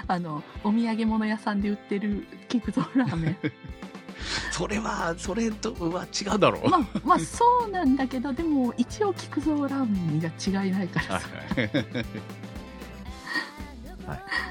[0.06, 3.36] あの、お土産物屋さんで売ってる菊蔵ラーメン。
[4.50, 6.68] それは、それとは違うだろう。
[6.68, 11.28] まあ、まあそうなんだけど、でも一応菊蔵ラーメンには違いないからさ。
[14.06, 14.24] はい。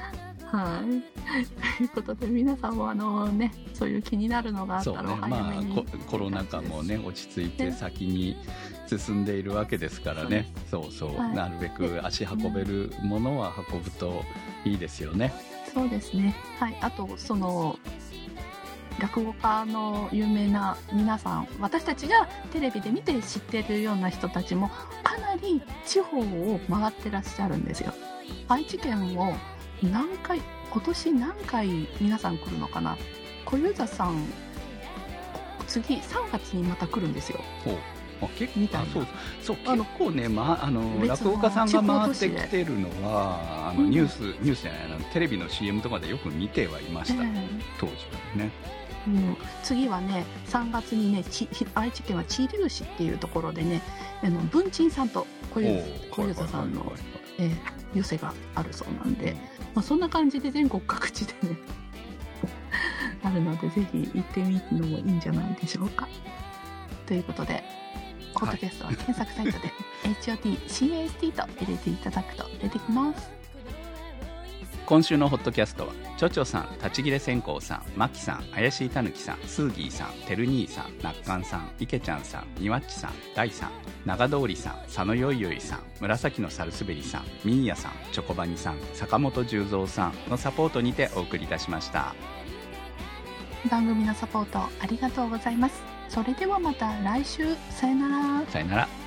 [0.54, 5.64] ということで、皆さんもあのね、そういう気になるのがあったらお早まあ
[6.08, 8.38] コロナ禍もね、落ち着いて先に
[8.86, 14.24] 進んでいるわけですからね、そうそう、はいなるべく足運べるものは運ぶと
[14.64, 15.34] いいですよね。
[15.74, 16.36] そうですね。
[16.60, 16.78] はい。
[16.82, 17.80] あと、その、
[19.00, 24.70] 落語家の有名な皆さん、私たちがテレビで見て知ってるような人たちも、
[25.04, 27.92] かなり地方を回ってらっしゃるんですよ。
[28.48, 29.34] 愛知県を
[29.92, 32.98] 何回、今年何回皆さん来るのかな？
[33.46, 34.26] 小遊三さん、
[35.68, 37.40] 次3月にまた来るんですよ。
[37.64, 37.76] ほう。
[38.22, 39.08] あ結構あそう
[39.42, 43.90] そうあの結構ね、まあ、あの落語家さんが回ってきてるのはあのうん。
[43.90, 47.28] ニュース、ニュースじゃないあのテレビの CM とかでよく見てはいました、え
[47.80, 47.94] 当時
[48.38, 48.52] はね。
[48.80, 53.82] えうん、次はね3月にねち愛知県は知立市っていうところでね
[54.24, 56.94] あの文鎮さんと小遊三さんの
[57.40, 59.36] えー寄せがあるそうなんで、
[59.76, 61.58] まあ、そんな感じで全国各地でね
[63.24, 66.08] あるのでぜひ行ってみるのもいいんじゃないでしょうか。
[67.06, 67.64] ということで
[68.34, 69.72] ポッドキャストは検索サイトで
[70.22, 73.30] HOTCAST と入れていただくと出てきます
[74.86, 83.72] 今週のホットキャストはちょちょさん立ち切れ線香さんまきさん怪しいたぬきさんスーギーさんてる兄さんなっかんさんいけちゃんさんにわっちさん大さん
[84.06, 92.14] 長通りさん佐野よいよいさん紫のサルスベリさんみーやさんチョコバニさん坂本十三さんのサポートにてお送りいたしました。
[93.70, 95.82] 番組のサポートありがとうございます。
[96.10, 97.56] それではまた来週。
[97.70, 98.10] さよな
[98.42, 98.46] ら。
[98.48, 99.03] さよなら